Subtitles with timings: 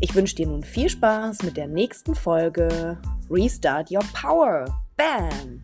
[0.00, 4.64] Ich wünsche dir nun viel Spaß mit der nächsten Folge Restart Your Power.
[4.96, 5.60] Bam!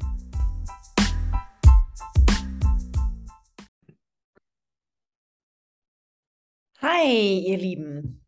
[6.83, 8.27] Hi, ihr Lieben.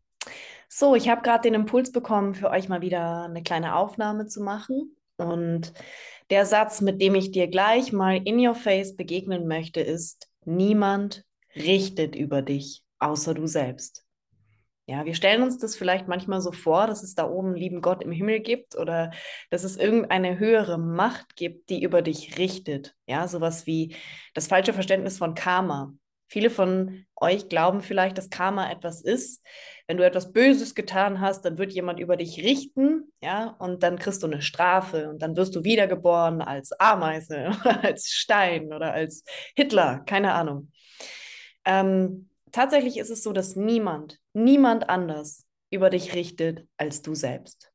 [0.69, 4.41] So, ich habe gerade den Impuls bekommen, für euch mal wieder eine kleine Aufnahme zu
[4.41, 4.95] machen.
[5.17, 5.73] Und
[6.29, 11.25] der Satz, mit dem ich dir gleich mal in your face begegnen möchte, ist, niemand
[11.53, 14.06] richtet über dich, außer du selbst.
[14.89, 18.01] Ja, wir stellen uns das vielleicht manchmal so vor, dass es da oben lieben Gott
[18.01, 19.11] im Himmel gibt oder
[19.49, 22.95] dass es irgendeine höhere Macht gibt, die über dich richtet.
[23.05, 23.97] Ja, sowas wie
[24.33, 25.93] das falsche Verständnis von Karma.
[26.29, 29.45] Viele von euch glauben vielleicht, dass Karma etwas ist.
[29.87, 33.99] Wenn du etwas Böses getan hast, dann wird jemand über dich richten, ja, und dann
[33.99, 38.93] kriegst du eine Strafe und dann wirst du wiedergeboren als Ameise oder als Stein oder
[38.93, 40.71] als Hitler, keine Ahnung.
[41.65, 47.71] Ähm, tatsächlich ist es so, dass niemand, niemand anders über dich richtet als du selbst.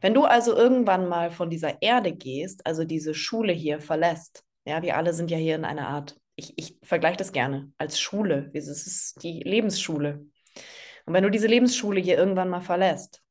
[0.00, 4.82] Wenn du also irgendwann mal von dieser Erde gehst, also diese Schule hier verlässt, ja,
[4.82, 8.50] wir alle sind ja hier in einer Art ich, ich vergleiche das gerne als Schule.
[8.54, 10.24] Es ist die Lebensschule.
[11.04, 13.22] Und wenn du diese Lebensschule hier irgendwann mal verlässt,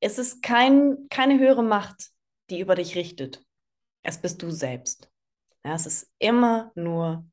[0.00, 2.10] es ist kein, keine höhere Macht,
[2.50, 3.42] die über dich richtet.
[4.02, 5.08] Es bist du selbst.
[5.64, 7.24] Ja, es ist immer nur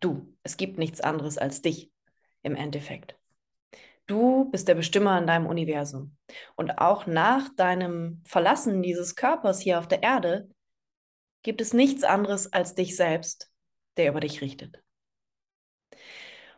[0.00, 0.34] du.
[0.42, 1.92] Es gibt nichts anderes als dich
[2.44, 3.16] im Endeffekt.
[4.06, 6.16] Du bist der Bestimmer in deinem Universum.
[6.56, 10.48] Und auch nach deinem Verlassen dieses Körpers hier auf der Erde
[11.42, 13.50] gibt es nichts anderes als dich selbst,
[13.96, 14.82] der über dich richtet.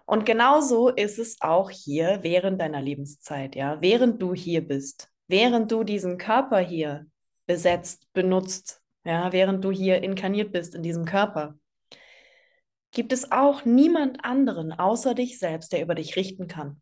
[0.07, 5.71] Und genauso ist es auch hier während deiner Lebenszeit, ja, während du hier bist, während
[5.73, 7.07] du diesen Körper hier
[7.47, 11.59] besetzt, benutzt, ja, während du hier inkarniert bist in diesem Körper,
[12.97, 16.81] gibt es auch niemand anderen außer dich selbst, der über dich richten kann.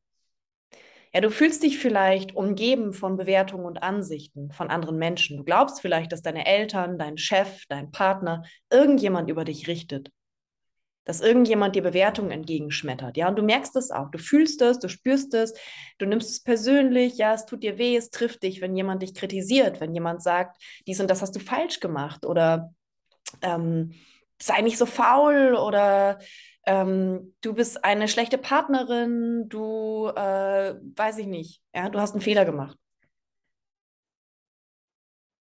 [1.12, 5.38] Ja, du fühlst dich vielleicht umgeben von Bewertungen und Ansichten von anderen Menschen.
[5.38, 10.12] Du glaubst vielleicht, dass deine Eltern, dein Chef, dein Partner, irgendjemand über dich richtet.
[11.04, 13.16] Dass irgendjemand dir Bewertungen entgegenschmettert.
[13.16, 14.08] Ja, und du merkst es auch.
[14.12, 15.52] Du fühlst es, du spürst es,
[15.98, 17.16] du nimmst es persönlich.
[17.16, 20.62] Ja, es tut dir weh, es trifft dich, wenn jemand dich kritisiert, wenn jemand sagt,
[20.86, 22.72] dies und das hast du falsch gemacht oder
[23.42, 23.94] ähm,
[24.44, 26.18] sei nicht so faul oder
[26.66, 32.22] ähm, du bist eine schlechte Partnerin, du, äh, weiß ich nicht, ja, du hast einen
[32.22, 32.76] Fehler gemacht.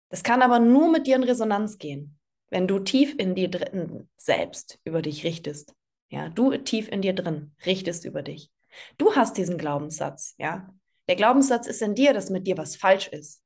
[0.09, 2.19] Das kann aber nur mit dir in Resonanz gehen,
[2.49, 5.75] wenn du tief in dir drin selbst über dich richtest.
[6.09, 8.51] Ja, du tief in dir drin richtest über dich.
[8.99, 10.73] Du hast diesen Glaubenssatz, ja.
[11.09, 13.43] Der Glaubenssatz ist in dir, dass mit dir was falsch ist.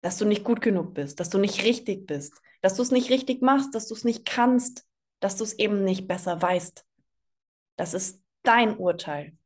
[0.00, 3.10] Dass du nicht gut genug bist, dass du nicht richtig bist, dass du es nicht
[3.10, 4.86] richtig machst, dass du es nicht kannst,
[5.20, 6.84] dass du es eben nicht besser weißt.
[7.76, 9.36] Das ist dein Urteil.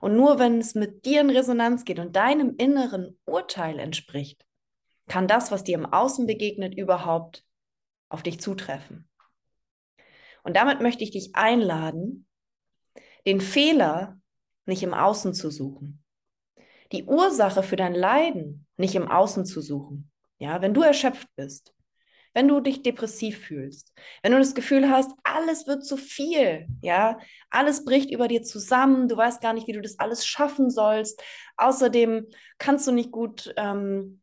[0.00, 4.44] Und nur wenn es mit dir in Resonanz geht und deinem inneren Urteil entspricht,
[5.08, 7.44] kann das, was dir im Außen begegnet, überhaupt
[8.08, 9.08] auf dich zutreffen.
[10.42, 12.26] Und damit möchte ich dich einladen,
[13.26, 14.20] den Fehler
[14.66, 16.02] nicht im Außen zu suchen.
[16.92, 20.10] Die Ursache für dein Leiden nicht im Außen zu suchen.
[20.38, 21.74] Ja, wenn du erschöpft bist,
[22.32, 23.92] wenn du dich depressiv fühlst,
[24.22, 27.18] wenn du das Gefühl hast, alles wird zu viel, ja,
[27.50, 31.22] alles bricht über dir zusammen, du weißt gar nicht, wie du das alles schaffen sollst.
[31.56, 32.26] Außerdem
[32.58, 34.22] kannst du nicht gut, ähm,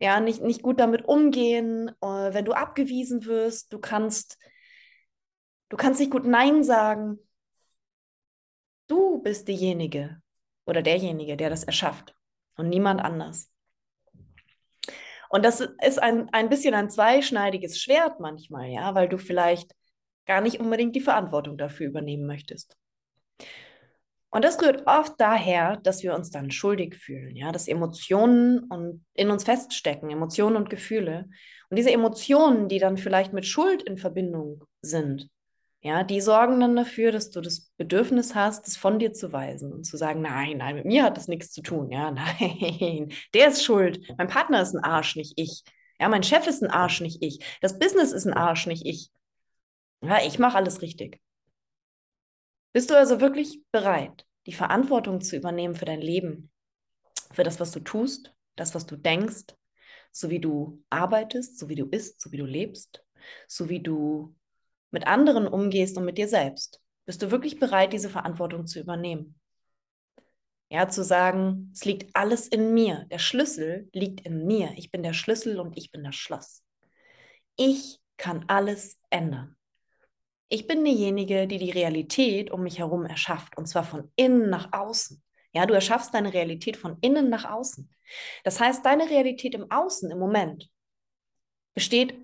[0.00, 4.38] ja, nicht, nicht gut damit umgehen, äh, wenn du abgewiesen wirst, du kannst,
[5.68, 7.18] du kannst nicht gut Nein sagen.
[8.86, 10.22] Du bist diejenige
[10.64, 12.14] oder derjenige, der das erschafft
[12.56, 13.50] und niemand anders.
[15.28, 19.74] Und das ist ein, ein bisschen ein zweischneidiges Schwert manchmal, ja, weil du vielleicht
[20.26, 22.76] gar nicht unbedingt die Verantwortung dafür übernehmen möchtest.
[24.30, 29.04] Und das rührt oft daher, dass wir uns dann schuldig fühlen, ja, dass Emotionen und
[29.14, 31.28] in uns feststecken, Emotionen und Gefühle.
[31.70, 35.28] Und diese Emotionen, die dann vielleicht mit Schuld in Verbindung sind,
[35.80, 39.72] ja, die sorgen dann dafür, dass du das Bedürfnis hast, es von dir zu weisen
[39.72, 41.90] und zu sagen, nein, nein, mit mir hat das nichts zu tun.
[41.90, 42.10] Ja,
[42.40, 44.00] nein, der ist schuld.
[44.18, 45.62] Mein Partner ist ein Arsch, nicht ich.
[46.00, 47.44] Ja, mein Chef ist ein Arsch, nicht ich.
[47.60, 49.10] Das Business ist ein Arsch, nicht ich.
[50.00, 51.20] Ja, ich mache alles richtig.
[52.72, 56.50] Bist du also wirklich bereit, die Verantwortung zu übernehmen für dein Leben,
[57.32, 59.54] für das, was du tust, das, was du denkst,
[60.10, 63.04] so wie du arbeitest, so wie du isst, so wie du lebst,
[63.46, 64.34] so wie du
[64.90, 66.80] mit anderen umgehst und mit dir selbst?
[67.06, 69.38] Bist du wirklich bereit, diese Verantwortung zu übernehmen?
[70.70, 73.06] Ja, zu sagen, es liegt alles in mir.
[73.10, 74.72] Der Schlüssel liegt in mir.
[74.76, 76.62] Ich bin der Schlüssel und ich bin das Schloss.
[77.56, 79.56] Ich kann alles ändern.
[80.50, 84.72] Ich bin diejenige, die die Realität um mich herum erschafft, und zwar von innen nach
[84.72, 85.22] außen.
[85.52, 87.90] Ja, du erschaffst deine Realität von innen nach außen.
[88.44, 90.70] Das heißt, deine Realität im Außen im Moment
[91.74, 92.18] besteht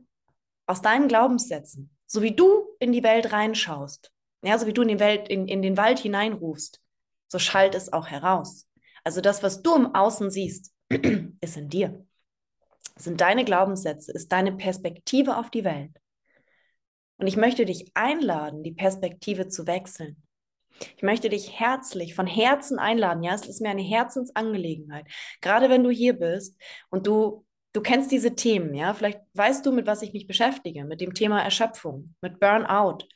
[0.67, 4.13] aus deinen Glaubenssätzen, so wie du in die Welt reinschaust,
[4.45, 6.81] ja, so wie du in, die Welt, in, in den Wald hineinrufst,
[7.27, 8.69] so schallt es auch heraus.
[9.03, 10.73] Also das, was du im Außen siehst,
[11.41, 12.07] ist in dir.
[12.95, 15.91] sind deine Glaubenssätze, ist deine Perspektive auf die Welt.
[17.17, 20.23] Und ich möchte dich einladen, die Perspektive zu wechseln.
[20.97, 23.25] Ich möchte dich herzlich, von Herzen einladen.
[23.25, 25.07] Ja, es ist mir eine Herzensangelegenheit.
[25.41, 26.57] Gerade wenn du hier bist
[26.91, 30.85] und du, du kennst diese Themen, ja, vielleicht weißt du, mit was ich mich beschäftige,
[30.85, 33.07] mit dem Thema Erschöpfung, mit Burnout.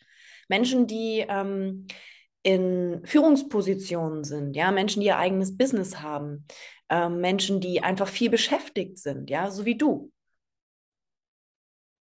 [0.48, 1.86] Menschen, die ähm,
[2.42, 6.46] in Führungspositionen sind, ja, Menschen, die ihr eigenes Business haben,
[6.88, 10.12] ähm, Menschen, die einfach viel beschäftigt sind, ja, so wie du.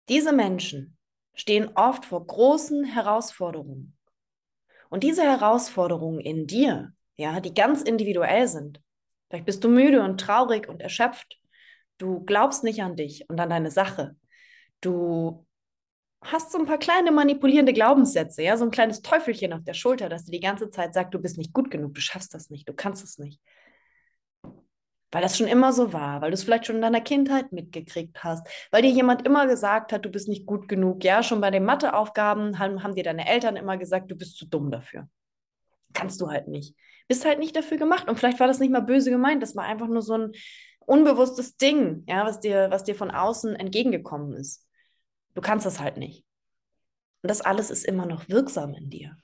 [0.07, 0.97] Diese Menschen
[1.33, 3.97] stehen oft vor großen Herausforderungen.
[4.89, 8.81] Und diese Herausforderungen in dir, ja, die ganz individuell sind.
[9.29, 11.39] Vielleicht bist du müde und traurig und erschöpft.
[11.97, 14.15] Du glaubst nicht an dich und an deine Sache.
[14.81, 15.45] Du
[16.21, 20.09] hast so ein paar kleine manipulierende Glaubenssätze, ja, so ein kleines Teufelchen auf der Schulter,
[20.09, 22.67] das dir die ganze Zeit sagt, du bist nicht gut genug, du schaffst das nicht,
[22.67, 23.39] du kannst es nicht.
[25.11, 28.23] Weil das schon immer so war, weil du es vielleicht schon in deiner Kindheit mitgekriegt
[28.23, 31.03] hast, weil dir jemand immer gesagt hat, du bist nicht gut genug.
[31.03, 34.45] Ja, schon bei den Matheaufgaben haben, haben dir deine Eltern immer gesagt, du bist zu
[34.45, 35.07] dumm dafür.
[35.93, 36.75] Kannst du halt nicht.
[37.07, 38.09] Bist halt nicht dafür gemacht.
[38.09, 40.31] Und vielleicht war das nicht mal böse gemeint, das war einfach nur so ein
[40.85, 44.65] unbewusstes Ding, ja, was dir, was dir von außen entgegengekommen ist.
[45.33, 46.25] Du kannst das halt nicht.
[47.21, 49.17] Und das alles ist immer noch wirksam in dir.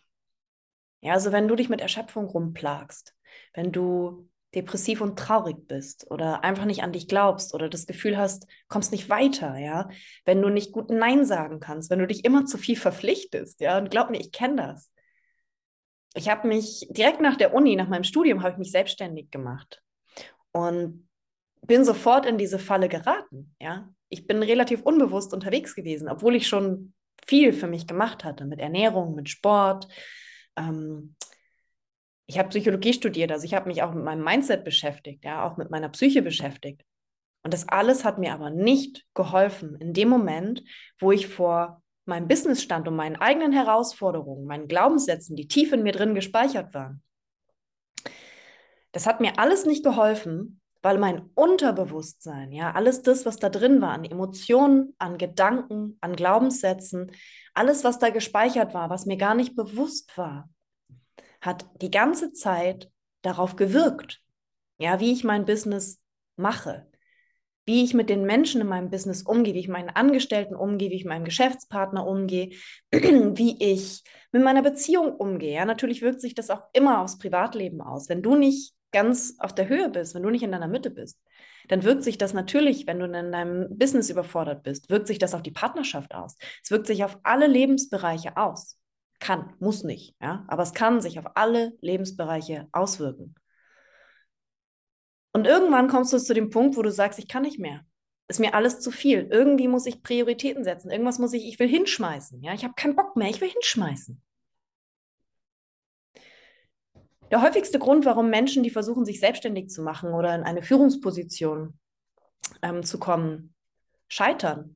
[1.02, 3.16] Ja, also wenn du dich mit Erschöpfung rumplagst,
[3.54, 8.18] wenn du depressiv und traurig bist oder einfach nicht an dich glaubst oder das Gefühl
[8.18, 9.90] hast, kommst nicht weiter, ja,
[10.26, 13.78] wenn du nicht gut Nein sagen kannst, wenn du dich immer zu viel verpflichtest, ja,
[13.78, 14.92] und glaub mir, ich kenne das.
[16.14, 19.82] Ich habe mich direkt nach der Uni, nach meinem Studium, habe ich mich selbstständig gemacht
[20.52, 21.08] und
[21.62, 26.48] bin sofort in diese Falle geraten, ja ich bin relativ unbewusst unterwegs gewesen, obwohl ich
[26.48, 26.94] schon
[27.26, 29.88] viel für mich gemacht hatte mit Ernährung, mit Sport.
[30.58, 31.16] Ähm,
[32.28, 35.58] ich habe Psychologie studiert, also ich habe mich auch mit meinem Mindset beschäftigt, ja, auch
[35.58, 36.84] mit meiner Psyche beschäftigt.
[37.44, 40.62] Und das alles hat mir aber nicht geholfen in dem Moment,
[41.00, 45.84] wo ich vor meinem Business stand und meinen eigenen Herausforderungen, meinen Glaubenssätzen, die tief in
[45.84, 47.02] mir drin gespeichert waren.
[48.92, 53.82] Das hat mir alles nicht geholfen, weil mein Unterbewusstsein, ja, alles das, was da drin
[53.82, 57.12] war, an Emotionen, an Gedanken, an Glaubenssätzen,
[57.54, 60.50] alles, was da gespeichert war, was mir gar nicht bewusst war,
[61.40, 62.90] hat die ganze Zeit
[63.22, 64.22] darauf gewirkt,
[64.80, 66.02] ja, wie ich mein Business
[66.36, 66.88] mache,
[67.66, 70.96] wie ich mit den Menschen in meinem Business umgehe, wie ich meinen Angestellten umgehe, wie
[70.96, 72.50] ich meinem Geschäftspartner umgehe,
[72.92, 75.54] wie ich mit meiner Beziehung umgehe.
[75.54, 78.10] Ja, natürlich wirkt sich das auch immer aufs Privatleben aus.
[78.10, 81.20] Wenn du nicht ganz auf der Höhe bist, wenn du nicht in deiner Mitte bist,
[81.68, 85.34] dann wirkt sich das natürlich, wenn du in deinem Business überfordert bist, wirkt sich das
[85.34, 86.38] auf die Partnerschaft aus.
[86.64, 88.78] Es wirkt sich auf alle Lebensbereiche aus.
[89.20, 93.36] Kann, muss nicht, ja, aber es kann sich auf alle Lebensbereiche auswirken.
[95.34, 97.86] Und irgendwann kommst du zu dem Punkt, wo du sagst, ich kann nicht mehr.
[98.28, 99.28] Ist mir alles zu viel.
[99.30, 100.90] Irgendwie muss ich Prioritäten setzen.
[100.90, 102.42] Irgendwas muss ich, ich will hinschmeißen.
[102.42, 103.30] Ja, ich habe keinen Bock mehr.
[103.30, 104.22] Ich will hinschmeißen.
[107.32, 111.80] Der häufigste Grund, warum Menschen, die versuchen, sich selbstständig zu machen oder in eine Führungsposition
[112.62, 113.56] ähm, zu kommen,
[114.10, 114.76] scheitern,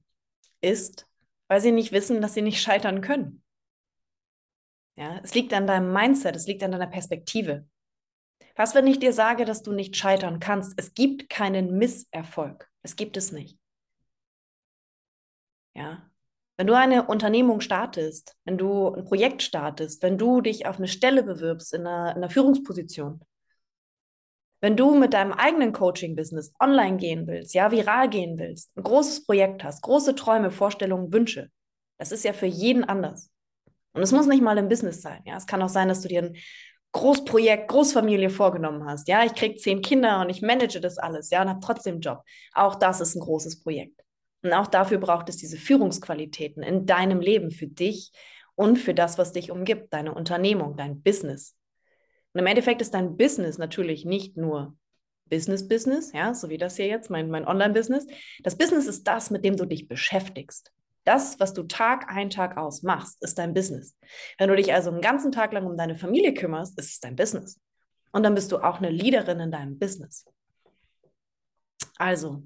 [0.62, 1.08] ist,
[1.48, 3.44] weil sie nicht wissen, dass sie nicht scheitern können.
[4.96, 7.68] Ja, es liegt an deinem Mindset, es liegt an deiner Perspektive.
[8.56, 10.74] Was, wenn ich dir sage, dass du nicht scheitern kannst?
[10.78, 12.72] Es gibt keinen Misserfolg.
[12.82, 13.60] Es gibt es nicht.
[15.74, 16.10] Ja,
[16.58, 20.88] wenn du eine Unternehmung startest, wenn du ein Projekt startest, wenn du dich auf eine
[20.88, 23.22] Stelle bewirbst in einer, in einer Führungsposition,
[24.62, 29.26] wenn du mit deinem eigenen Coaching-Business online gehen willst, ja, viral gehen willst, ein großes
[29.26, 31.52] Projekt hast, große Träume, Vorstellungen, Wünsche,
[31.98, 33.30] das ist ja für jeden anders.
[33.94, 35.22] Und es muss nicht mal im Business sein.
[35.26, 36.36] Ja, es kann auch sein, dass du dir ein
[36.92, 39.08] Großprojekt, Großfamilie vorgenommen hast.
[39.08, 41.30] Ja, ich kriege zehn Kinder und ich manage das alles.
[41.30, 42.24] Ja, und habe trotzdem einen Job.
[42.54, 44.05] Auch das ist ein großes Projekt.
[44.46, 48.12] Und auch dafür braucht es diese Führungsqualitäten in deinem Leben für dich
[48.54, 51.56] und für das, was dich umgibt, deine Unternehmung, dein Business.
[52.32, 54.78] Und im Endeffekt ist dein Business natürlich nicht nur
[55.32, 58.06] Business, Business, ja, so wie das hier jetzt, mein, mein Online-Business.
[58.44, 60.72] Das Business ist das, mit dem du dich beschäftigst.
[61.06, 63.98] Das, was du Tag ein, Tag aus machst, ist dein Business.
[64.38, 67.16] Wenn du dich also einen ganzen Tag lang um deine Familie kümmerst, ist es dein
[67.16, 67.60] Business.
[68.12, 70.24] Und dann bist du auch eine Leaderin in deinem Business.
[71.98, 72.44] Also,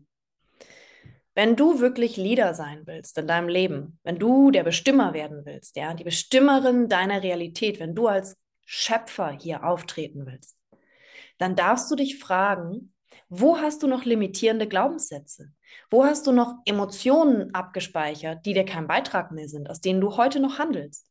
[1.39, 5.77] wenn du wirklich Leader sein willst in deinem Leben, wenn du der Bestimmer werden willst,
[5.77, 10.57] ja, die Bestimmerin deiner Realität, wenn du als Schöpfer hier auftreten willst,
[11.37, 12.93] dann darfst du dich fragen,
[13.29, 15.53] wo hast du noch limitierende Glaubenssätze?
[15.89, 20.17] Wo hast du noch Emotionen abgespeichert, die dir kein Beitrag mehr sind, aus denen du
[20.17, 21.07] heute noch handelst?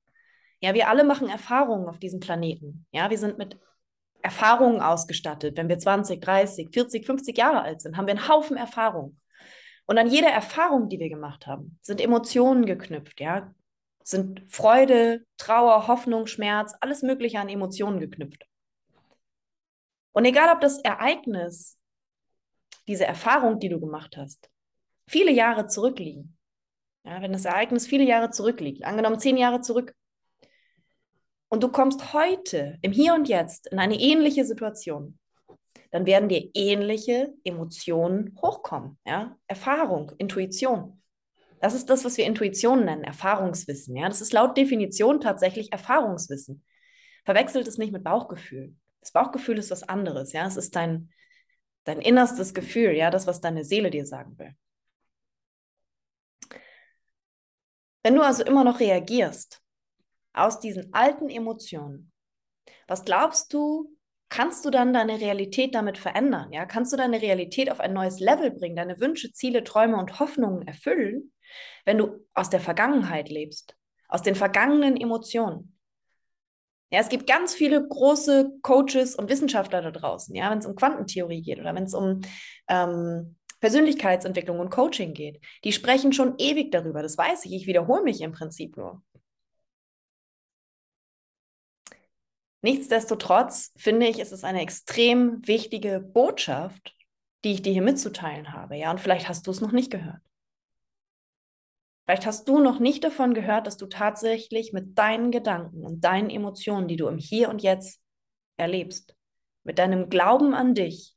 [0.61, 2.85] Ja, wir alle machen Erfahrungen auf diesem Planeten.
[2.93, 3.59] Ja, wir sind mit
[4.21, 5.57] Erfahrungen ausgestattet.
[5.57, 9.17] Wenn wir 20, 30, 40, 50 Jahre alt sind, haben wir einen Haufen Erfahrung.
[9.89, 13.55] Und an jede Erfahrung, die wir gemacht haben, sind Emotionen geknüpft, ja,
[14.05, 18.45] sind Freude, Trauer, Hoffnung, Schmerz, alles Mögliche an Emotionen geknüpft.
[20.13, 21.79] Und egal, ob das Ereignis,
[22.87, 24.51] diese Erfahrung, die du gemacht hast,
[25.07, 26.37] viele Jahre zurückliegen,
[27.05, 29.95] ja, wenn das Ereignis viele Jahre zurückliegt, angenommen zehn Jahre zurück,
[31.49, 35.19] und du kommst heute im Hier und Jetzt in eine ähnliche Situation,
[35.91, 38.99] dann werden dir ähnliche Emotionen hochkommen.
[39.07, 39.37] Ja?
[39.47, 41.03] Erfahrung, Intuition.
[41.61, 43.97] Das ist das, was wir Intuition nennen, Erfahrungswissen.
[43.97, 44.09] Ja?
[44.09, 46.65] Das ist laut Definition tatsächlich Erfahrungswissen.
[47.25, 48.75] Verwechselt es nicht mit Bauchgefühl.
[49.01, 50.33] Das Bauchgefühl ist was anderes.
[50.33, 50.47] Ja?
[50.47, 51.11] Es ist dein,
[51.85, 54.55] dein innerstes Gefühl, ja, das, was deine Seele dir sagen will.
[58.03, 59.61] Wenn du also immer noch reagierst
[60.33, 62.13] aus diesen alten Emotionen,
[62.87, 63.98] was glaubst du,
[64.29, 66.53] kannst du dann deine Realität damit verändern?
[66.53, 70.21] Ja, kannst du deine Realität auf ein neues Level bringen, deine Wünsche, Ziele, Träume und
[70.21, 71.33] Hoffnungen erfüllen,
[71.85, 73.77] wenn du aus der Vergangenheit lebst,
[74.09, 75.79] aus den vergangenen Emotionen?
[76.91, 80.75] Ja, es gibt ganz viele große Coaches und Wissenschaftler da draußen, ja, wenn es um
[80.75, 82.23] Quantentheorie geht oder wenn es um
[82.69, 85.41] ähm, Persönlichkeitsentwicklung und Coaching geht.
[85.65, 87.53] Die sprechen schon ewig darüber, das weiß ich.
[87.53, 89.03] Ich wiederhole mich im Prinzip nur.
[92.63, 96.95] Nichtsdestotrotz finde ich, ist es eine extrem wichtige Botschaft,
[97.45, 98.77] die ich dir hier mitzuteilen habe.
[98.77, 100.21] Ja, und vielleicht hast du es noch nicht gehört.
[102.05, 106.31] Vielleicht hast du noch nicht davon gehört, dass du tatsächlich mit deinen Gedanken und deinen
[106.31, 108.01] Emotionen, die du im Hier und Jetzt
[108.57, 109.15] erlebst,
[109.63, 111.15] mit deinem Glauben an dich,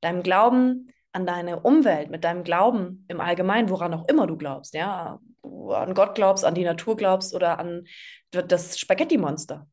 [0.00, 4.72] deinem Glauben an deine Umwelt, mit deinem Glauben im Allgemeinen, woran auch immer du glaubst,
[4.72, 7.84] ja, an Gott glaubst, an die Natur glaubst oder an
[8.30, 9.68] das Spaghetti-Monster.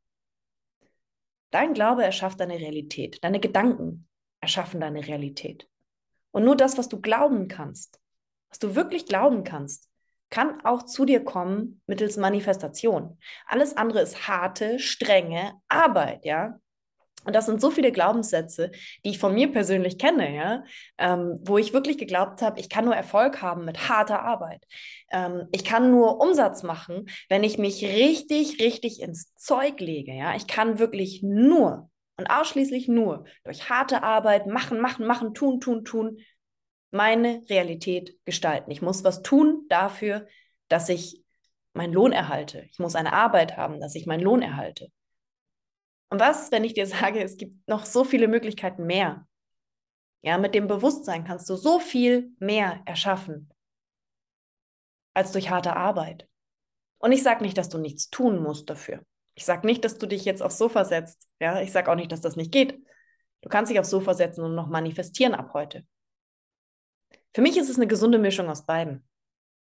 [1.51, 3.23] Dein Glaube erschafft deine Realität.
[3.23, 4.07] Deine Gedanken
[4.41, 5.67] erschaffen deine Realität.
[6.31, 7.99] Und nur das, was du glauben kannst,
[8.49, 9.89] was du wirklich glauben kannst,
[10.29, 13.17] kann auch zu dir kommen mittels Manifestation.
[13.47, 16.59] Alles andere ist harte, strenge Arbeit, ja.
[17.25, 18.71] Und das sind so viele Glaubenssätze,
[19.03, 20.63] die ich von mir persönlich kenne, ja,
[20.97, 24.65] ähm, wo ich wirklich geglaubt habe, ich kann nur Erfolg haben mit harter Arbeit.
[25.11, 30.13] Ähm, ich kann nur Umsatz machen, wenn ich mich richtig, richtig ins Zeug lege.
[30.13, 35.59] Ja, ich kann wirklich nur und ausschließlich nur durch harte Arbeit machen, machen, machen, tun,
[35.59, 36.19] tun, tun
[36.91, 38.71] meine Realität gestalten.
[38.71, 40.27] Ich muss was tun dafür,
[40.67, 41.23] dass ich
[41.73, 42.65] meinen Lohn erhalte.
[42.71, 44.89] Ich muss eine Arbeit haben, dass ich meinen Lohn erhalte.
[46.09, 49.27] Und was, wenn ich dir sage, es gibt noch so viele Möglichkeiten mehr?
[50.21, 53.49] Ja, mit dem Bewusstsein kannst du so viel mehr erschaffen
[55.13, 56.27] als durch harte Arbeit.
[56.97, 59.01] Und ich sage nicht, dass du nichts tun musst dafür.
[59.33, 61.29] Ich sage nicht, dass du dich jetzt aufs Sofa setzt.
[61.39, 62.83] Ja, ich sage auch nicht, dass das nicht geht.
[63.41, 65.85] Du kannst dich aufs Sofa setzen und noch manifestieren ab heute.
[67.33, 69.07] Für mich ist es eine gesunde Mischung aus beiden.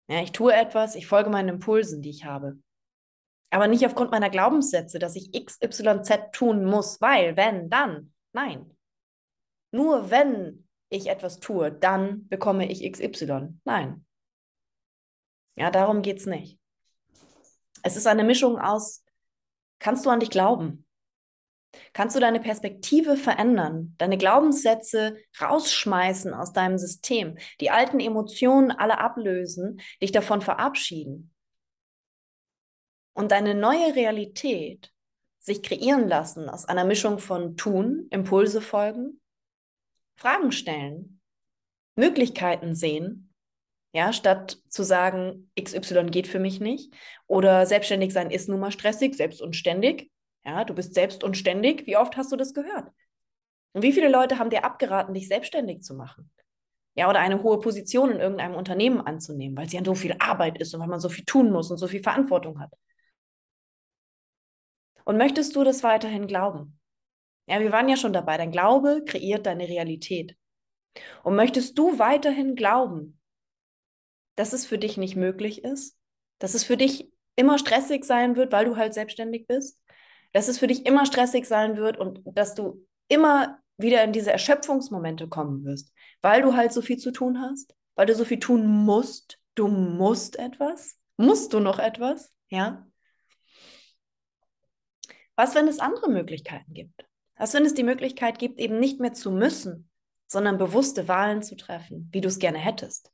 [0.08, 2.60] Ja, ich tue etwas, ich folge meinen Impulsen, die ich habe
[3.54, 8.14] aber nicht aufgrund meiner Glaubenssätze, dass ich XYZ tun muss, weil, wenn, dann.
[8.34, 8.76] Nein.
[9.72, 13.60] Nur wenn ich etwas tue, dann bekomme ich XY.
[13.64, 14.06] Nein.
[15.56, 16.60] Ja, darum geht es nicht.
[17.84, 19.04] Es ist eine Mischung aus,
[19.80, 20.86] kannst du an dich glauben?
[21.94, 29.00] Kannst du deine Perspektive verändern, deine Glaubenssätze rausschmeißen aus deinem System, die alten Emotionen alle
[29.00, 31.33] ablösen, dich davon verabschieden?
[33.14, 34.92] Und deine neue Realität
[35.40, 39.20] sich kreieren lassen aus einer Mischung von tun, Impulse folgen,
[40.16, 41.20] Fragen stellen,
[41.96, 43.34] Möglichkeiten sehen,
[43.94, 46.94] ja, statt zu sagen, XY geht für mich nicht
[47.28, 50.10] oder selbstständig sein ist nun mal stressig, selbst und ständig.
[50.46, 51.86] Ja, du bist selbst und ständig.
[51.86, 52.90] Wie oft hast du das gehört?
[53.74, 56.32] Und wie viele Leute haben dir abgeraten, dich selbstständig zu machen?
[56.96, 60.60] Ja, oder eine hohe Position in irgendeinem Unternehmen anzunehmen, weil es ja so viel Arbeit
[60.60, 62.72] ist und weil man so viel tun muss und so viel Verantwortung hat.
[65.06, 66.80] Und möchtest du das weiterhin glauben?
[67.48, 68.38] Ja, wir waren ja schon dabei.
[68.38, 70.38] Dein Glaube kreiert deine Realität.
[71.24, 73.20] Und möchtest du weiterhin glauben,
[74.36, 75.98] dass es für dich nicht möglich ist,
[76.40, 79.80] dass es für dich immer stressig sein wird, weil du halt selbstständig bist,
[80.34, 84.32] dass es für dich immer stressig sein wird und dass du immer wieder in diese
[84.32, 85.92] Erschöpfungsmomente kommen wirst,
[86.22, 89.40] weil du halt so viel zu tun hast, weil du so viel tun musst.
[89.56, 90.98] Du musst etwas.
[91.18, 92.32] Musst du noch etwas?
[92.50, 92.88] Ja.
[95.36, 97.06] Was, wenn es andere Möglichkeiten gibt?
[97.36, 99.90] Was, wenn es die Möglichkeit gibt, eben nicht mehr zu müssen,
[100.28, 103.12] sondern bewusste Wahlen zu treffen, wie du es gerne hättest?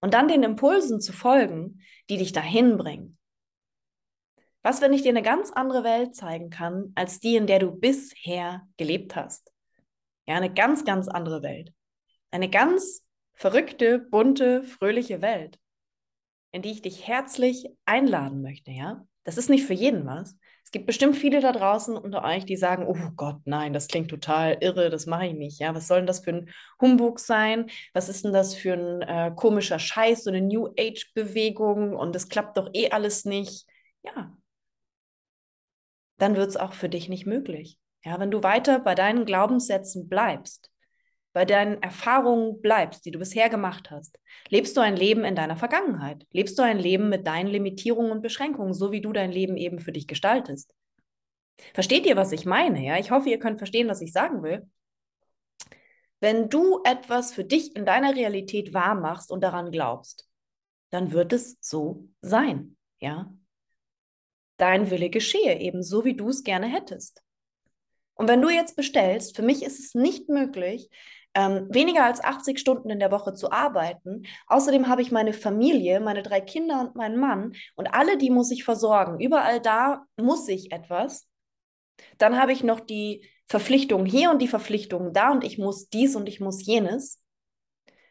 [0.00, 3.18] Und dann den Impulsen zu folgen, die dich dahin bringen.
[4.62, 7.70] Was, wenn ich dir eine ganz andere Welt zeigen kann, als die, in der du
[7.72, 9.52] bisher gelebt hast?
[10.26, 11.72] Ja, eine ganz, ganz andere Welt.
[12.30, 15.58] Eine ganz verrückte, bunte, fröhliche Welt,
[16.52, 19.06] in die ich dich herzlich einladen möchte, ja?
[19.24, 20.36] Das ist nicht für jeden was.
[20.70, 24.08] Es gibt bestimmt viele da draußen unter euch, die sagen, oh Gott, nein, das klingt
[24.08, 25.58] total irre, das mache ich nicht.
[25.58, 26.50] Ja, was soll denn das für ein
[26.80, 27.68] Humbug sein?
[27.92, 32.28] Was ist denn das für ein äh, komischer Scheiß, so eine New Age-Bewegung und es
[32.28, 33.66] klappt doch eh alles nicht?
[34.04, 34.32] Ja,
[36.18, 37.76] dann wird es auch für dich nicht möglich.
[38.04, 40.69] Ja, wenn du weiter bei deinen Glaubenssätzen bleibst,
[41.32, 44.18] bei deinen Erfahrungen bleibst, die du bisher gemacht hast,
[44.48, 46.26] lebst du ein Leben in deiner Vergangenheit.
[46.32, 49.78] Lebst du ein Leben mit deinen Limitierungen und Beschränkungen, so wie du dein Leben eben
[49.78, 50.74] für dich gestaltest.
[51.74, 52.84] Versteht ihr, was ich meine?
[52.84, 54.68] Ja, ich hoffe, ihr könnt verstehen, was ich sagen will.
[56.18, 60.28] Wenn du etwas für dich in deiner Realität wahr machst und daran glaubst,
[60.90, 62.76] dann wird es so sein.
[62.98, 63.32] Ja,
[64.60, 67.22] dein Wille geschehe, eben so wie du es gerne hättest.
[68.14, 70.90] Und wenn du jetzt bestellst, für mich ist es nicht möglich,
[71.34, 74.26] ähm, weniger als 80 Stunden in der Woche zu arbeiten.
[74.46, 78.50] Außerdem habe ich meine Familie, meine drei Kinder und meinen Mann und alle die muss
[78.50, 79.20] ich versorgen.
[79.20, 81.28] Überall da muss ich etwas.
[82.18, 86.16] Dann habe ich noch die Verpflichtung hier und die Verpflichtung da und ich muss dies
[86.16, 87.22] und ich muss jenes.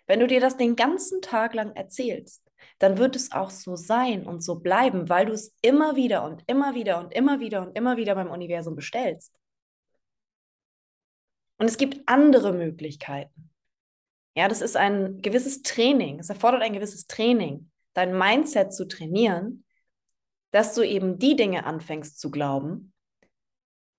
[0.06, 2.44] Wenn du dir das den ganzen Tag lang erzählst,
[2.80, 6.44] dann wird es auch so sein und so bleiben, weil du es immer wieder und
[6.48, 9.39] immer wieder und immer wieder und immer wieder beim Universum bestellst.
[11.60, 13.52] Und es gibt andere Möglichkeiten.
[14.36, 16.20] Ja, das ist ein gewisses Training.
[16.20, 19.66] Es erfordert ein gewisses Training, dein Mindset zu trainieren,
[20.52, 22.94] dass du eben die Dinge anfängst zu glauben,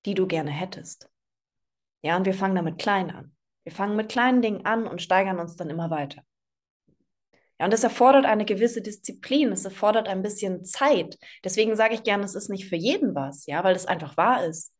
[0.06, 1.10] die du gerne hättest.
[2.02, 3.36] Ja, und wir fangen damit klein an.
[3.64, 6.22] Wir fangen mit kleinen Dingen an und steigern uns dann immer weiter.
[7.58, 11.18] Ja, und das erfordert eine gewisse Disziplin, es erfordert ein bisschen Zeit.
[11.44, 14.46] Deswegen sage ich gerne, es ist nicht für jeden was, ja, weil es einfach wahr
[14.46, 14.74] ist.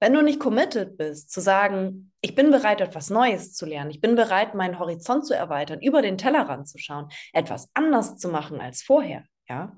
[0.00, 4.00] Wenn du nicht committed bist, zu sagen, ich bin bereit, etwas Neues zu lernen, ich
[4.00, 8.60] bin bereit, meinen Horizont zu erweitern, über den Tellerrand zu schauen, etwas anders zu machen
[8.60, 9.76] als vorher, ja,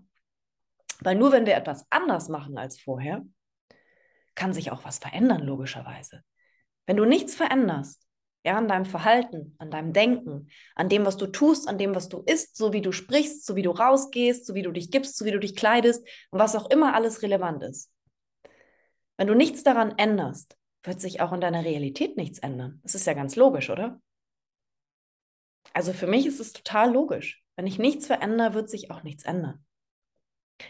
[1.01, 3.25] weil nur wenn wir etwas anders machen als vorher,
[4.35, 6.23] kann sich auch was verändern, logischerweise.
[6.87, 8.03] Wenn du nichts veränderst,
[8.45, 12.09] ja, an deinem Verhalten, an deinem Denken, an dem, was du tust, an dem, was
[12.09, 15.17] du isst, so wie du sprichst, so wie du rausgehst, so wie du dich gibst,
[15.17, 17.91] so wie du dich kleidest und was auch immer alles relevant ist.
[19.17, 22.81] Wenn du nichts daran änderst, wird sich auch in deiner Realität nichts ändern.
[22.83, 24.01] Das ist ja ganz logisch, oder?
[25.73, 27.43] Also für mich ist es total logisch.
[27.57, 29.65] Wenn ich nichts verändere, wird sich auch nichts ändern.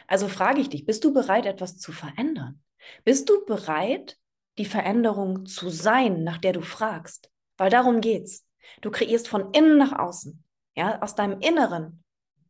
[0.06, 2.62] Also frage ich dich, bist du bereit, etwas zu verändern?
[3.04, 4.18] Bist du bereit,
[4.58, 7.30] die Veränderung zu sein, nach der du fragst?
[7.56, 8.46] Weil darum geht's.
[8.80, 10.42] Du kreierst von innen nach außen.
[10.76, 12.02] Ja, aus deinem Inneren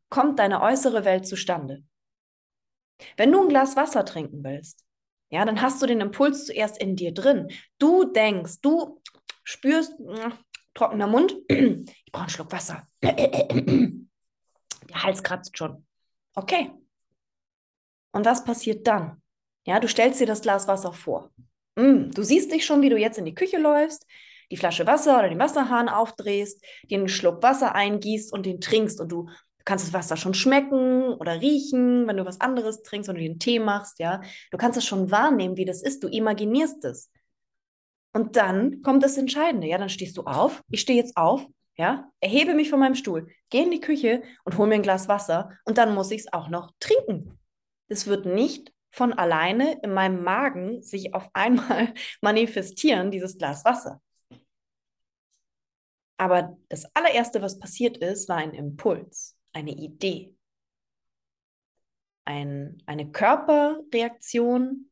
[0.08, 1.84] kommt deine äußere Welt zustande.
[3.16, 4.85] Wenn du ein Glas Wasser trinken willst,
[5.30, 7.48] ja, dann hast du den Impuls zuerst in dir drin.
[7.78, 9.02] Du denkst, du
[9.44, 9.94] spürst,
[10.74, 12.86] trockener Mund, ich brauche einen Schluck Wasser.
[13.02, 15.84] Der Hals kratzt schon.
[16.34, 16.70] Okay.
[18.12, 19.20] Und was passiert dann?
[19.66, 21.30] Ja, du stellst dir das Glas Wasser vor.
[21.74, 24.06] Mm, du siehst dich schon, wie du jetzt in die Küche läufst,
[24.50, 29.10] die Flasche Wasser oder den Wasserhahn aufdrehst, einen Schluck Wasser eingießt und den trinkst und
[29.10, 29.28] du
[29.66, 33.38] kannst das Wasser schon schmecken oder riechen, wenn du was anderes trinkst, wenn du den
[33.38, 34.22] Tee machst, ja.
[34.50, 36.02] Du kannst es schon wahrnehmen, wie das ist.
[36.02, 37.10] Du imaginierst es.
[38.14, 39.66] Und dann kommt das Entscheidende.
[39.66, 40.62] Ja, dann stehst du auf.
[40.70, 44.56] Ich stehe jetzt auf, ja, erhebe mich von meinem Stuhl, gehe in die Küche und
[44.56, 47.38] hole mir ein Glas Wasser und dann muss ich es auch noch trinken.
[47.88, 54.00] Das wird nicht von alleine in meinem Magen sich auf einmal manifestieren, dieses Glas Wasser.
[56.18, 60.36] Aber das allererste, was passiert ist, war ein Impuls, eine Idee,
[62.26, 64.90] ein, eine Körperreaktion.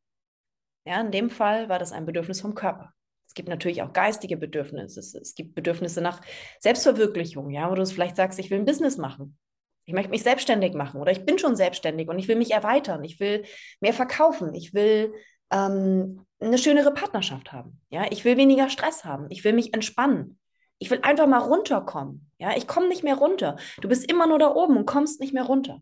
[0.86, 2.92] Ja, in dem Fall war das ein Bedürfnis vom Körper.
[3.26, 5.00] Es gibt natürlich auch geistige Bedürfnisse.
[5.00, 6.22] Es, es gibt Bedürfnisse nach
[6.60, 9.36] Selbstverwirklichung, ja, wo du vielleicht sagst, ich will ein Business machen.
[9.84, 13.04] Ich möchte mich selbstständig machen oder ich bin schon selbstständig und ich will mich erweitern.
[13.04, 13.44] Ich will
[13.80, 14.54] mehr verkaufen.
[14.54, 15.12] Ich will
[15.50, 17.82] ähm, eine schönere Partnerschaft haben.
[17.90, 19.26] Ja, ich will weniger Stress haben.
[19.28, 20.38] Ich will mich entspannen.
[20.78, 22.30] Ich will einfach mal runterkommen.
[22.38, 23.56] Ja, ich komme nicht mehr runter.
[23.80, 25.80] Du bist immer nur da oben und kommst nicht mehr runter.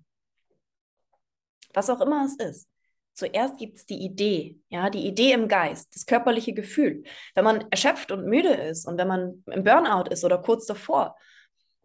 [1.75, 2.69] Was auch immer es ist.
[3.15, 7.03] Zuerst gibt es die Idee, ja, die Idee im Geist, das körperliche Gefühl.
[7.35, 11.17] Wenn man erschöpft und müde ist und wenn man im Burnout ist oder kurz davor,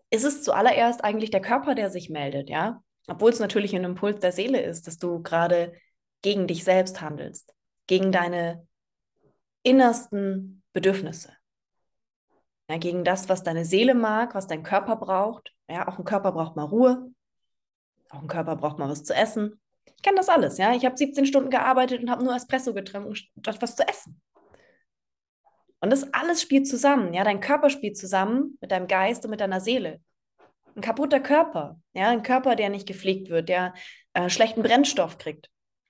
[0.09, 2.81] ist es zuallererst eigentlich der Körper, der sich meldet, ja.
[3.07, 5.73] Obwohl es natürlich ein Impuls der Seele ist, dass du gerade
[6.21, 7.53] gegen dich selbst handelst,
[7.87, 8.65] gegen deine
[9.63, 11.33] innersten Bedürfnisse.
[12.69, 15.53] Ja, gegen das, was deine Seele mag, was dein Körper braucht.
[15.69, 17.11] Ja, auch ein Körper braucht mal Ruhe.
[18.09, 19.59] Auch ein Körper braucht mal was zu essen.
[19.95, 20.73] Ich kenne das alles, ja.
[20.75, 24.21] Ich habe 17 Stunden gearbeitet und habe nur Espresso getrunken, statt was zu essen.
[25.79, 27.23] Und das alles spielt zusammen, ja.
[27.23, 30.01] Dein Körper spielt zusammen mit deinem Geist und mit deiner Seele.
[30.75, 33.73] Ein kaputter Körper, ja, ein Körper, der nicht gepflegt wird, der
[34.13, 35.49] äh, schlechten Brennstoff kriegt.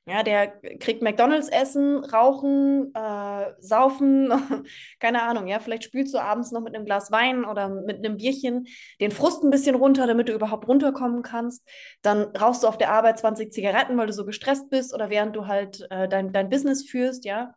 [0.09, 0.47] Ja, der
[0.79, 4.31] kriegt McDonalds essen, rauchen, äh, saufen,
[5.01, 8.15] keine Ahnung, ja, vielleicht spülst du abends noch mit einem Glas Wein oder mit einem
[8.15, 8.67] Bierchen
[9.01, 11.67] den Frust ein bisschen runter, damit du überhaupt runterkommen kannst.
[12.03, 15.35] Dann rauchst du auf der Arbeit 20 Zigaretten, weil du so gestresst bist oder während
[15.35, 17.53] du halt äh, dein, dein Business führst, ja.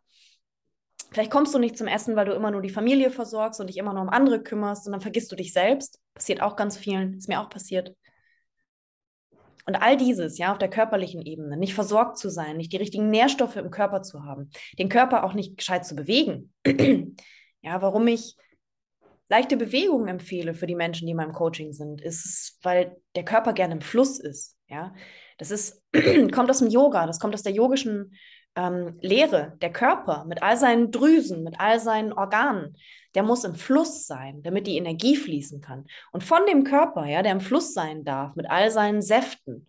[1.11, 3.77] Vielleicht kommst du nicht zum Essen, weil du immer nur die Familie versorgst und dich
[3.77, 6.01] immer nur um andere kümmerst und dann vergisst du dich selbst.
[6.15, 7.95] Passiert auch ganz vielen, ist mir auch passiert.
[9.65, 13.09] Und all dieses, ja, auf der körperlichen Ebene, nicht versorgt zu sein, nicht die richtigen
[13.09, 16.53] Nährstoffe im Körper zu haben, den Körper auch nicht gescheit zu bewegen.
[17.61, 18.35] ja, warum ich
[19.29, 23.53] leichte Bewegungen empfehle für die Menschen, die in meinem Coaching sind, ist weil der Körper
[23.53, 24.57] gerne im Fluss ist.
[24.67, 24.93] Ja,
[25.37, 25.81] das ist,
[26.33, 28.13] kommt aus dem Yoga, das kommt aus der yogischen
[28.55, 29.57] ähm, Lehre.
[29.61, 32.75] Der Körper mit all seinen Drüsen, mit all seinen Organen,
[33.15, 35.85] der muss im Fluss sein, damit die Energie fließen kann.
[36.11, 39.67] Und von dem Körper, ja, der im Fluss sein darf, mit all seinen Säften,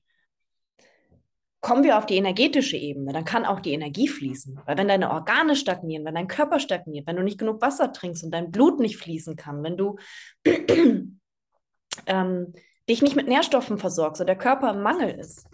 [1.61, 4.61] kommen wir auf die energetische Ebene, dann kann auch die Energie fließen.
[4.67, 8.25] Weil wenn deine Organe stagnieren, wenn dein Körper stagniert, wenn du nicht genug Wasser trinkst
[8.25, 9.97] und dein Blut nicht fließen kann, wenn du
[12.07, 12.53] ähm,
[12.89, 15.47] dich nicht mit Nährstoffen versorgst und der Körper im Mangel ist,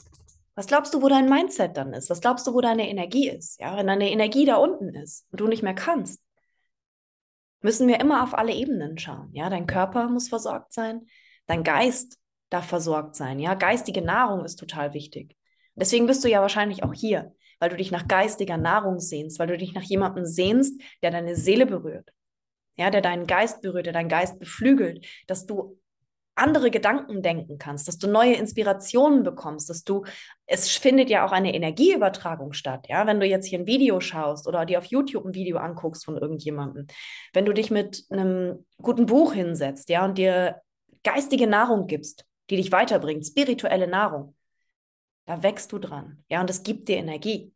[0.55, 2.11] was glaubst du, wo dein Mindset dann ist?
[2.11, 3.61] Was glaubst du, wo deine Energie ist?
[3.61, 6.21] Ja, wenn deine Energie da unten ist und du nicht mehr kannst,
[7.61, 9.31] müssen wir immer auf alle Ebenen schauen.
[9.33, 11.07] Ja, dein Körper muss versorgt sein,
[11.47, 12.19] dein Geist
[12.51, 13.39] darf versorgt sein.
[13.39, 15.37] Ja, geistige Nahrung ist total wichtig.
[15.75, 19.47] Deswegen bist du ja wahrscheinlich auch hier, weil du dich nach geistiger Nahrung sehnst, weil
[19.49, 22.11] du dich nach jemandem sehnst, der deine Seele berührt.
[22.77, 25.79] Ja, der deinen Geist berührt, der deinen Geist beflügelt, dass du
[26.39, 30.05] andere Gedanken denken kannst, dass du neue Inspirationen bekommst, dass du,
[30.47, 34.47] es findet ja auch eine Energieübertragung statt, ja, wenn du jetzt hier ein Video schaust
[34.47, 36.87] oder dir auf YouTube ein Video anguckst von irgendjemandem,
[37.33, 40.63] wenn du dich mit einem guten Buch hinsetzt, ja, und dir
[41.03, 44.35] geistige Nahrung gibst, die dich weiterbringt, spirituelle Nahrung,
[45.27, 47.53] da wächst du dran, ja, und es gibt dir Energie.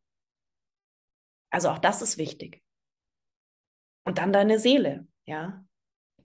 [1.50, 2.62] Also auch das ist wichtig.
[4.04, 5.64] Und dann deine Seele, ja,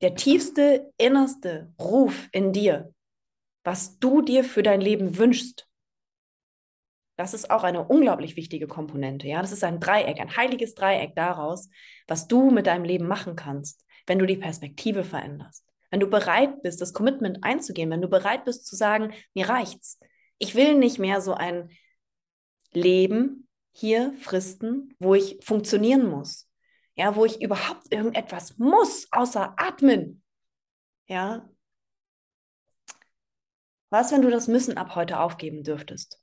[0.02, 2.94] der tiefste, innerste Ruf in dir,
[3.64, 5.68] was du dir für dein Leben wünschst,
[7.18, 9.28] das ist auch eine unglaublich wichtige Komponente.
[9.28, 11.68] Ja, das ist ein Dreieck, ein heiliges Dreieck daraus,
[12.08, 15.66] was du mit deinem Leben machen kannst, wenn du die Perspektive veränderst.
[15.90, 20.00] Wenn du bereit bist, das Commitment einzugehen, wenn du bereit bist zu sagen, mir reicht's.
[20.38, 21.70] Ich will nicht mehr so ein
[22.72, 26.47] Leben hier fristen, wo ich funktionieren muss,
[26.98, 30.24] ja, wo ich überhaupt irgendetwas muss, außer atmen.
[31.08, 31.48] Ja.
[33.90, 36.20] Was, wenn du das Müssen ab heute aufgeben dürftest?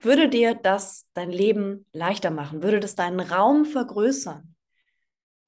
[0.00, 2.62] Würde dir das dein Leben leichter machen?
[2.62, 4.56] Würde das deinen Raum vergrößern?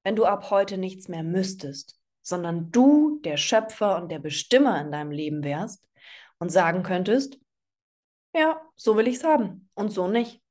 [0.03, 4.91] Wenn du ab heute nichts mehr müsstest, sondern du der Schöpfer und der Bestimmer in
[4.91, 5.85] deinem Leben wärst
[6.39, 7.39] und sagen könntest,
[8.33, 10.41] ja, so will ich es haben und so nicht.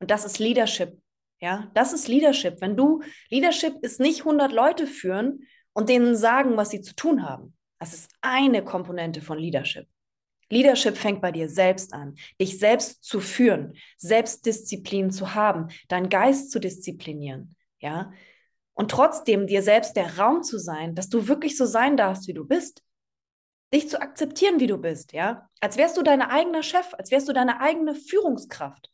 [0.00, 1.00] Und das ist Leadership.
[1.40, 2.60] Ja, das ist Leadership.
[2.60, 7.28] Wenn du, Leadership ist nicht 100 Leute führen und denen sagen, was sie zu tun
[7.28, 7.54] haben.
[7.78, 9.86] Das ist eine Komponente von Leadership.
[10.48, 16.50] Leadership fängt bei dir selbst an, dich selbst zu führen, Selbstdisziplin zu haben, deinen Geist
[16.52, 18.12] zu disziplinieren, ja?
[18.74, 22.34] Und trotzdem dir selbst der Raum zu sein, dass du wirklich so sein darfst, wie
[22.34, 22.82] du bist.
[23.72, 25.48] Dich zu akzeptieren, wie du bist, ja?
[25.60, 28.92] Als wärst du dein eigener Chef, als wärst du deine eigene Führungskraft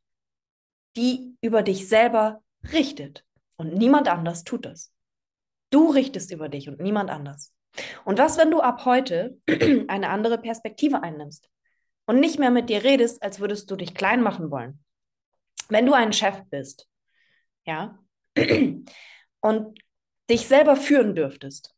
[0.97, 3.25] die über dich selber richtet.
[3.57, 4.93] Und niemand anders tut das.
[5.71, 7.55] Du richtest über dich und niemand anders.
[8.05, 9.39] Und was, wenn du ab heute
[9.89, 11.49] eine andere Perspektive einnimmst
[12.07, 14.85] und nicht mehr mit dir redest, als würdest du dich klein machen wollen?
[15.69, 16.89] Wenn du ein Chef bist,
[17.65, 17.99] ja,
[19.41, 19.79] und
[20.29, 21.75] dich selber führen dürftest,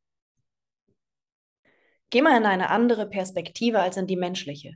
[2.11, 4.74] geh mal in eine andere Perspektive als in die menschliche.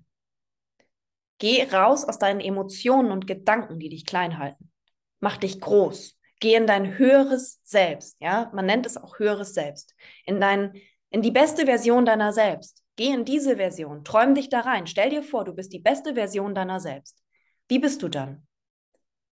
[1.38, 4.70] Geh raus aus deinen Emotionen und Gedanken, die dich klein halten.
[5.20, 6.18] Mach dich groß.
[6.40, 8.50] Geh in dein höheres Selbst, ja?
[8.54, 9.94] Man nennt es auch höheres Selbst.
[10.24, 12.82] In dein in die beste Version deiner selbst.
[12.96, 14.86] Geh in diese Version, träum dich da rein.
[14.86, 17.22] Stell dir vor, du bist die beste Version deiner selbst.
[17.68, 18.46] Wie bist du dann?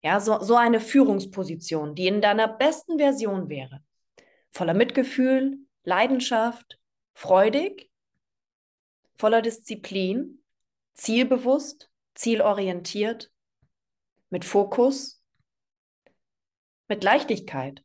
[0.03, 3.83] Ja, so, so eine Führungsposition, die in deiner besten Version wäre.
[4.51, 6.79] Voller Mitgefühl, Leidenschaft,
[7.15, 7.89] freudig,
[9.17, 10.43] voller Disziplin,
[10.95, 13.31] zielbewusst, zielorientiert,
[14.31, 15.23] mit Fokus,
[16.89, 17.85] mit Leichtigkeit.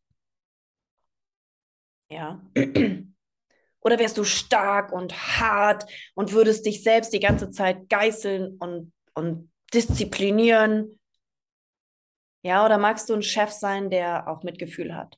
[2.09, 2.41] Ja.
[3.81, 8.91] Oder wärst du stark und hart und würdest dich selbst die ganze Zeit geißeln und,
[9.13, 10.99] und disziplinieren?
[12.43, 15.17] Ja, oder magst du ein Chef sein, der auch Mitgefühl hat,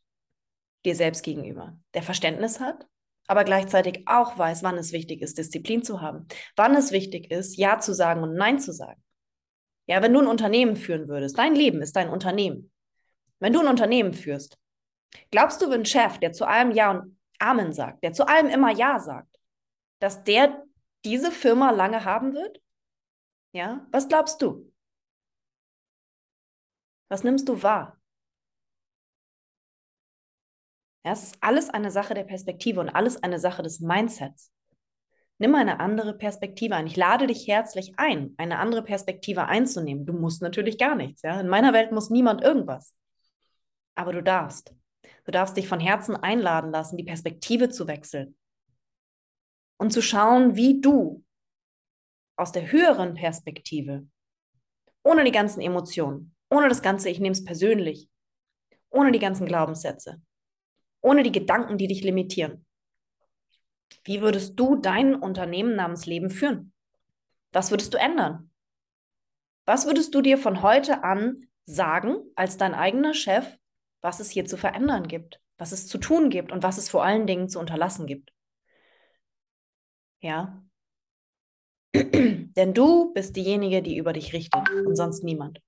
[0.86, 2.88] dir selbst gegenüber, der Verständnis hat,
[3.30, 7.58] aber gleichzeitig auch weiß, wann es wichtig ist, Disziplin zu haben, wann es wichtig ist,
[7.58, 9.00] Ja zu sagen und Nein zu sagen.
[9.86, 12.72] Ja, wenn du ein Unternehmen führen würdest, dein Leben ist dein Unternehmen.
[13.40, 14.58] Wenn du ein Unternehmen führst,
[15.30, 18.48] glaubst du, wenn ein Chef, der zu allem Ja und Amen sagt, der zu allem
[18.48, 19.40] immer Ja sagt,
[20.00, 20.64] dass der
[21.06, 22.60] diese Firma lange haben wird?
[23.52, 24.74] Ja, was glaubst du?
[27.10, 27.99] Was nimmst du wahr?
[31.06, 34.52] Ja, es ist alles eine Sache der Perspektive und alles eine Sache des Mindsets.
[35.38, 36.88] Nimm eine andere Perspektive ein.
[36.88, 40.06] Ich lade dich herzlich ein, eine andere Perspektive einzunehmen.
[40.06, 41.22] Du musst natürlich gar nichts.
[41.22, 41.40] Ja?
[41.40, 42.94] In meiner Welt muss niemand irgendwas.
[43.96, 44.76] Aber du darfst.
[45.24, 48.36] Du darfst dich von Herzen einladen lassen, die Perspektive zu wechseln
[49.78, 51.24] und zu schauen, wie du
[52.36, 54.08] aus der höheren Perspektive,
[55.04, 58.10] ohne die ganzen Emotionen, ohne das Ganze, ich nehme es persönlich,
[58.90, 60.22] ohne die ganzen Glaubenssätze,
[61.02, 62.66] ohne die Gedanken, die dich limitieren.
[64.04, 66.74] Wie würdest du dein Unternehmen namens Leben führen?
[67.52, 68.52] Was würdest du ändern?
[69.66, 73.46] Was würdest du dir von heute an sagen als dein eigener Chef,
[74.02, 77.04] was es hier zu verändern gibt, was es zu tun gibt und was es vor
[77.04, 78.32] allen Dingen zu unterlassen gibt?
[80.22, 80.64] Ja.
[81.94, 85.62] Denn du bist diejenige, die über dich richtet und sonst niemand.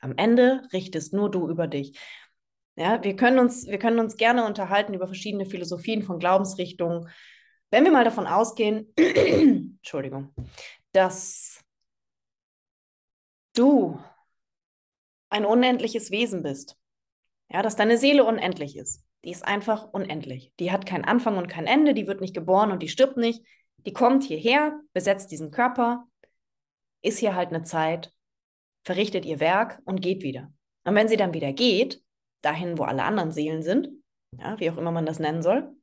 [0.00, 1.98] Am Ende richtest nur du über dich.
[2.76, 7.08] Ja, wir können uns, wir können uns gerne unterhalten über verschiedene Philosophien von Glaubensrichtungen.
[7.70, 10.34] Wenn wir mal davon ausgehen, Entschuldigung,
[10.92, 11.62] dass
[13.54, 13.98] du
[15.28, 16.78] ein unendliches Wesen bist,
[17.50, 19.04] ja, dass deine Seele unendlich ist.
[19.24, 20.52] Die ist einfach unendlich.
[20.58, 23.44] Die hat keinen Anfang und kein Ende, die wird nicht geboren und die stirbt nicht.
[23.84, 26.06] Die kommt hierher, besetzt diesen Körper,
[27.02, 28.12] ist hier halt eine Zeit,
[28.84, 30.52] verrichtet ihr Werk und geht wieder.
[30.84, 32.01] Und wenn sie dann wieder geht,
[32.42, 33.88] dahin, wo alle anderen Seelen sind,
[34.38, 35.74] ja, wie auch immer man das nennen soll,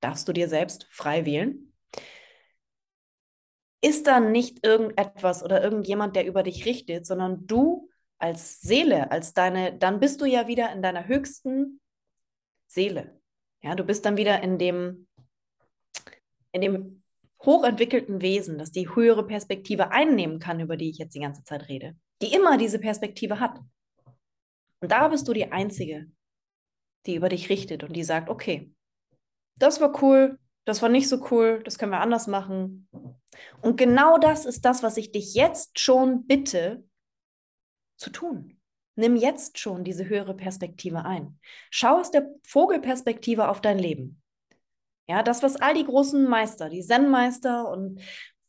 [0.00, 1.72] darfst du dir selbst frei wählen.
[3.82, 7.88] Ist dann nicht irgendetwas oder irgendjemand, der über dich richtet, sondern du
[8.18, 11.80] als Seele, als deine, dann bist du ja wieder in deiner höchsten
[12.66, 13.20] Seele.
[13.62, 15.06] Ja, du bist dann wieder in dem,
[16.52, 17.02] in dem
[17.44, 21.68] hochentwickelten Wesen, das die höhere Perspektive einnehmen kann, über die ich jetzt die ganze Zeit
[21.68, 23.60] rede, die immer diese Perspektive hat.
[24.80, 26.10] Und da bist du die Einzige,
[27.06, 28.72] die über dich richtet und die sagt, okay,
[29.58, 32.88] das war cool, das war nicht so cool, das können wir anders machen.
[33.62, 36.84] Und genau das ist das, was ich dich jetzt schon bitte
[37.96, 38.60] zu tun.
[38.96, 41.38] Nimm jetzt schon diese höhere Perspektive ein.
[41.70, 44.22] Schau aus der Vogelperspektive auf dein Leben.
[45.08, 48.00] Ja, das, was all die großen Meister, die Zen-Meister und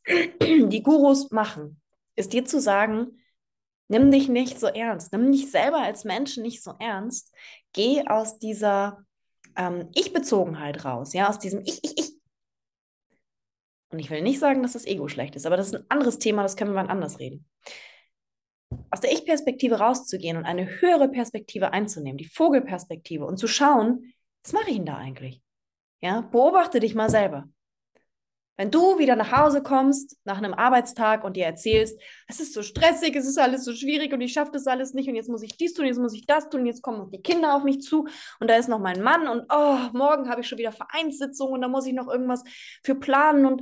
[0.42, 1.82] die Gurus machen,
[2.16, 3.22] ist dir zu sagen,
[3.90, 5.14] Nimm dich nicht so ernst.
[5.14, 7.34] Nimm dich selber als Menschen nicht so ernst.
[7.74, 9.06] Geh aus dieser
[9.56, 12.18] ähm, Ich-Bezogenheit raus, ja, aus diesem Ich, Ich, Ich.
[13.90, 16.20] Und ich will nicht sagen, dass das Ego schlecht ist, aber das ist ein anderes
[16.20, 17.46] Thema, das können wir wann anders reden.
[18.92, 24.52] Aus der Ich-Perspektive rauszugehen und eine höhere Perspektive einzunehmen, die Vogelperspektive und zu schauen, was
[24.52, 25.42] mache ich denn da eigentlich?
[26.02, 27.50] Ja, beobachte dich mal selber.
[28.58, 32.64] Wenn du wieder nach Hause kommst nach einem Arbeitstag und dir erzählst, es ist so
[32.64, 35.44] stressig, es ist alles so schwierig und ich schaffe das alles nicht und jetzt muss
[35.44, 38.08] ich dies tun, jetzt muss ich das tun, jetzt kommen die Kinder auf mich zu
[38.40, 41.62] und da ist noch mein Mann und oh, morgen habe ich schon wieder Vereinssitzung und
[41.62, 42.44] da muss ich noch irgendwas
[42.84, 43.62] für planen und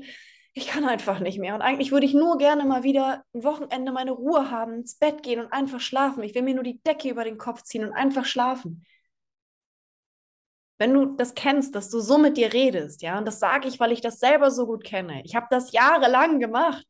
[0.57, 1.53] ich kann einfach nicht mehr.
[1.53, 5.21] Und eigentlich würde ich nur gerne mal wieder ein Wochenende meine Ruhe haben, ins Bett
[5.21, 6.23] gehen und einfach schlafen.
[6.23, 8.85] Ich will mir nur die Decke über den Kopf ziehen und einfach schlafen
[10.77, 13.79] wenn du das kennst, dass du so mit dir redest, ja, und das sage ich,
[13.79, 15.21] weil ich das selber so gut kenne.
[15.23, 16.85] Ich habe das jahrelang gemacht.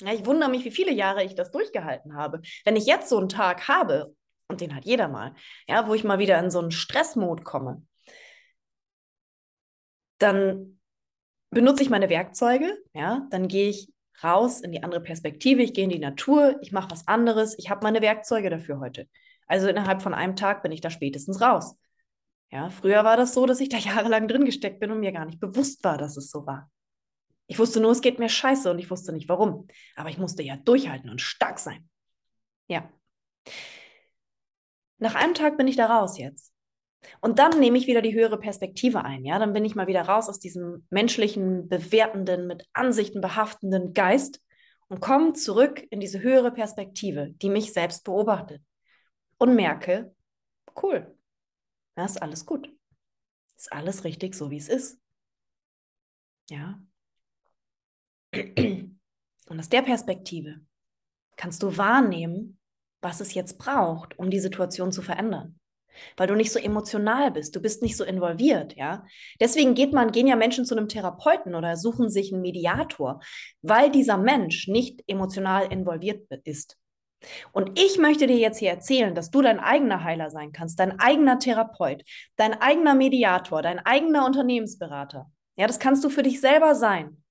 [0.00, 2.40] Ja, ich wundere mich, wie viele Jahre ich das durchgehalten habe.
[2.64, 4.14] Wenn ich jetzt so einen Tag habe,
[4.48, 5.34] und den hat jeder mal,
[5.68, 7.82] ja, wo ich mal wieder in so einen Stressmod komme,
[10.18, 10.80] dann
[11.50, 15.84] benutze ich meine Werkzeuge, ja, dann gehe ich raus in die andere Perspektive, ich gehe
[15.84, 19.08] in die Natur, ich mache was anderes, ich habe meine Werkzeuge dafür heute.
[19.46, 21.74] Also innerhalb von einem Tag bin ich da spätestens raus.
[22.50, 25.24] Ja, früher war das so, dass ich da jahrelang drin gesteckt bin und mir gar
[25.24, 26.70] nicht bewusst war, dass es so war.
[27.46, 29.66] Ich wusste nur, es geht mir scheiße und ich wusste nicht warum.
[29.96, 31.88] Aber ich musste ja durchhalten und stark sein.
[32.68, 32.88] Ja.
[34.98, 36.52] Nach einem Tag bin ich da raus jetzt.
[37.20, 39.24] Und dann nehme ich wieder die höhere Perspektive ein.
[39.24, 44.40] Ja, dann bin ich mal wieder raus aus diesem menschlichen, bewertenden, mit Ansichten behaftenden Geist
[44.88, 48.62] und komme zurück in diese höhere Perspektive, die mich selbst beobachtet
[49.38, 50.14] und merke,
[50.82, 51.16] cool,
[51.96, 52.70] ja, ist alles gut.
[53.56, 54.98] Ist alles richtig, so wie es ist.
[56.48, 56.80] Ja.
[58.32, 60.60] Und aus der Perspektive
[61.36, 62.58] kannst du wahrnehmen,
[63.00, 65.58] was es jetzt braucht, um die Situation zu verändern.
[66.16, 69.04] Weil du nicht so emotional bist, du bist nicht so involviert, ja.
[69.40, 73.20] Deswegen geht man, gehen ja Menschen zu einem Therapeuten oder suchen sich einen Mediator,
[73.62, 76.79] weil dieser Mensch nicht emotional involviert ist.
[77.52, 80.98] Und ich möchte dir jetzt hier erzählen, dass du dein eigener Heiler sein kannst, dein
[80.98, 82.02] eigener Therapeut,
[82.36, 85.30] dein eigener Mediator, dein eigener Unternehmensberater.
[85.56, 87.22] Ja, das kannst du für dich selber sein.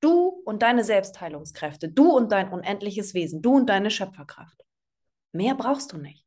[0.00, 4.62] Du und deine Selbstheilungskräfte, du und dein unendliches Wesen, du und deine Schöpferkraft.
[5.32, 6.26] Mehr brauchst du nicht.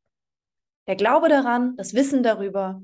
[0.88, 2.82] Der Glaube daran, das Wissen darüber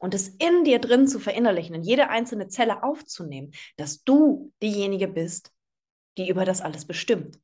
[0.00, 5.06] und es in dir drin zu verinnerlichen, in jede einzelne Zelle aufzunehmen, dass du diejenige
[5.06, 5.52] bist,
[6.16, 7.38] die über das alles bestimmt.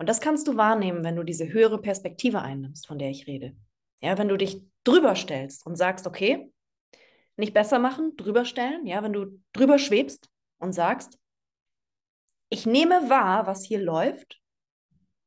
[0.00, 3.54] Und das kannst du wahrnehmen, wenn du diese höhere Perspektive einnimmst, von der ich rede.
[4.00, 6.50] Ja, wenn du dich drüber stellst und sagst, okay,
[7.36, 11.18] nicht besser machen, drüber stellen, ja, wenn du drüber schwebst und sagst,
[12.48, 14.40] ich nehme wahr, was hier läuft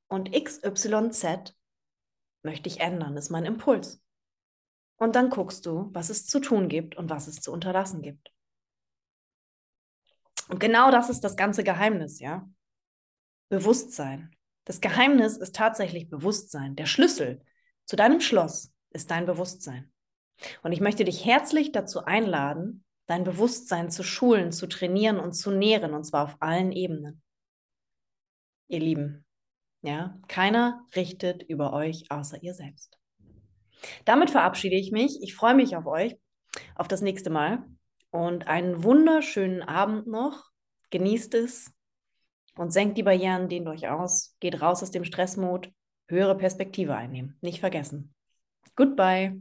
[0.08, 1.56] und XYZ
[2.42, 4.02] möchte ich ändern, ist mein Impuls.
[4.98, 8.34] Und dann guckst du, was es zu tun gibt und was es zu unterlassen gibt.
[10.50, 12.50] Und genau das ist das ganze Geheimnis, ja.
[13.50, 14.36] Bewusstsein.
[14.66, 16.76] Das Geheimnis ist tatsächlich Bewusstsein.
[16.76, 17.42] Der Schlüssel
[17.86, 19.92] zu deinem Schloss ist dein Bewusstsein.
[20.62, 25.52] Und ich möchte dich herzlich dazu einladen, dein Bewusstsein zu schulen, zu trainieren und zu
[25.52, 27.22] nähren, und zwar auf allen Ebenen.
[28.68, 29.26] Ihr Lieben,
[29.82, 32.98] ja, keiner richtet über euch außer ihr selbst.
[34.06, 35.22] Damit verabschiede ich mich.
[35.22, 36.16] Ich freue mich auf euch,
[36.76, 37.66] auf das nächste Mal
[38.10, 40.50] und einen wunderschönen Abend noch.
[40.90, 41.74] Genießt es
[42.58, 45.72] und senkt die Barrieren, dehnt euch aus, geht raus aus dem Stressmod,
[46.08, 47.38] höhere Perspektive einnehmen.
[47.42, 48.14] Nicht vergessen.
[48.76, 49.40] Goodbye.